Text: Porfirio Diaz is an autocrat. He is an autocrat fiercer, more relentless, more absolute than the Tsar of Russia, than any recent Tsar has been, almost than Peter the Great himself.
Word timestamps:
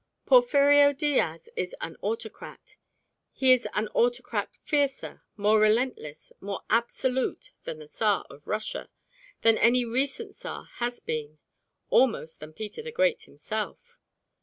Porfirio 0.25 0.93
Diaz 0.97 1.47
is 1.55 1.75
an 1.79 1.95
autocrat. 2.01 2.75
He 3.31 3.53
is 3.53 3.67
an 3.75 3.87
autocrat 3.89 4.49
fiercer, 4.55 5.21
more 5.37 5.59
relentless, 5.59 6.33
more 6.41 6.61
absolute 6.71 7.51
than 7.65 7.77
the 7.77 7.85
Tsar 7.85 8.25
of 8.27 8.47
Russia, 8.47 8.89
than 9.43 9.59
any 9.59 9.85
recent 9.85 10.33
Tsar 10.33 10.65
has 10.77 10.99
been, 11.01 11.37
almost 11.91 12.39
than 12.39 12.51
Peter 12.53 12.81
the 12.81 12.91
Great 12.91 13.25
himself. 13.25 13.99